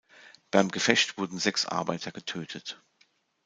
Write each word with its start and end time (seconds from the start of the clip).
Beim 0.49 0.71
Gefecht 0.71 1.19
wurden 1.19 1.37
sechs 1.37 1.67
Arbeiter 1.67 2.11
getötet. 2.11 2.81